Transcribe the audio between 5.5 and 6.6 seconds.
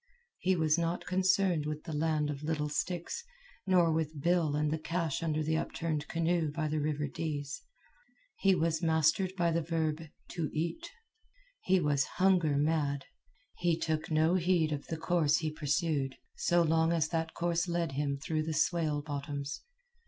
upturned canoe